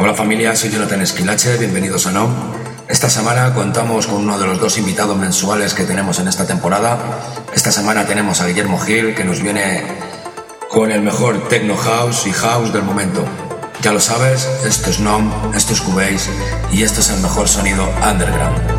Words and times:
Hola 0.00 0.14
familia, 0.14 0.54
soy 0.54 0.70
Jonathan 0.70 1.00
Esquilache, 1.00 1.56
bienvenidos 1.56 2.06
a 2.06 2.12
NOM. 2.12 2.32
Esta 2.86 3.10
semana 3.10 3.52
contamos 3.52 4.06
con 4.06 4.18
uno 4.18 4.38
de 4.38 4.46
los 4.46 4.60
dos 4.60 4.78
invitados 4.78 5.16
mensuales 5.16 5.74
que 5.74 5.82
tenemos 5.82 6.20
en 6.20 6.28
esta 6.28 6.46
temporada. 6.46 7.00
Esta 7.52 7.72
semana 7.72 8.06
tenemos 8.06 8.40
a 8.40 8.46
Guillermo 8.46 8.78
Gil, 8.78 9.16
que 9.16 9.24
nos 9.24 9.42
viene 9.42 9.82
con 10.70 10.92
el 10.92 11.02
mejor 11.02 11.48
techno 11.48 11.76
house 11.76 12.28
y 12.28 12.32
house 12.32 12.72
del 12.72 12.84
momento. 12.84 13.24
Ya 13.82 13.90
lo 13.90 13.98
sabes, 13.98 14.48
esto 14.64 14.90
es 14.90 15.00
NOM, 15.00 15.32
esto 15.56 15.72
es 15.72 15.80
Cubase 15.80 16.30
y 16.70 16.84
esto 16.84 17.00
es 17.00 17.10
el 17.10 17.18
mejor 17.18 17.48
sonido 17.48 17.84
underground. 18.08 18.77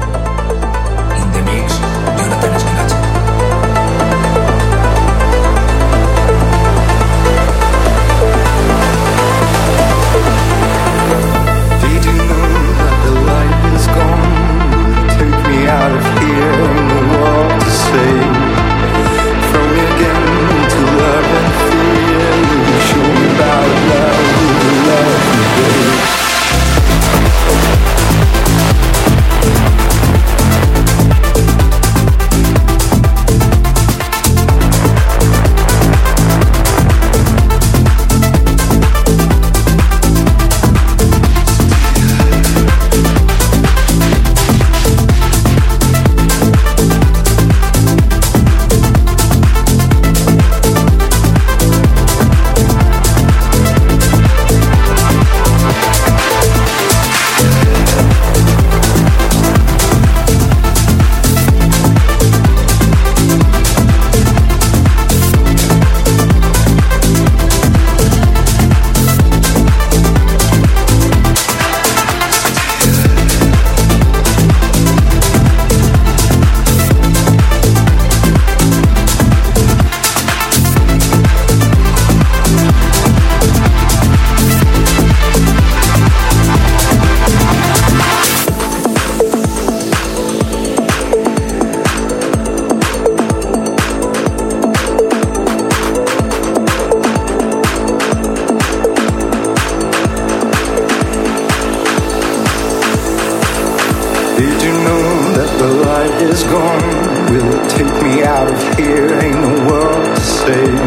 Know 104.85 105.03
that 105.37 105.51
the 105.57 105.71
light 105.87 106.21
is 106.21 106.43
gone? 106.43 106.83
Will 107.31 107.49
it 107.57 107.65
take 107.69 107.95
me 108.03 108.23
out 108.23 108.47
of 108.47 108.59
here? 108.77 109.19
Ain't 109.19 109.39
no 109.39 109.53
world 109.69 110.15
to 110.15 110.21
save. 110.21 110.79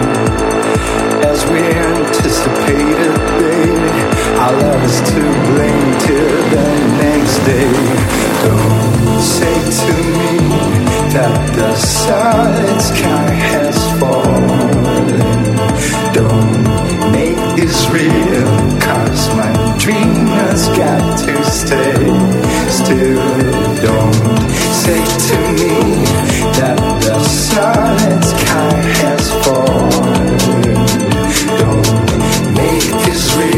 As 1.31 1.45
we 1.51 1.61
anticipated, 1.61 3.15
baby, 3.41 3.91
our 4.43 4.55
love 4.63 4.83
is 4.85 4.99
to 5.13 5.23
blame 5.49 5.91
till 6.07 6.37
the 6.57 6.69
next 7.05 7.37
day. 7.51 7.73
Don't 8.47 9.21
say 9.21 9.57
to 9.83 9.95
me 10.19 10.33
that 11.17 11.39
the 11.55 11.75
silence 11.77 12.91
kind 13.01 13.37
has 13.53 13.77
fallen. 14.01 15.42
Don't 16.13 17.13
make 17.13 17.39
this 17.57 17.89
real, 17.91 18.47
cause 18.81 19.23
my 19.37 19.53
dream 19.79 20.27
has 20.41 20.69
got 20.77 21.19
to 21.25 21.35
stay. 21.45 21.95
Still, 22.71 23.23
don't 23.83 24.15
say 24.83 25.01
to 25.29 25.37
me 25.59 25.75
that 26.59 26.79
the 27.03 27.17
silence 27.25 28.33
kind 28.49 28.85
has 29.03 29.25
fallen. 29.45 30.33
Don't 31.61 31.91
make 32.55 32.89
this 33.07 33.25
real, 33.37 33.52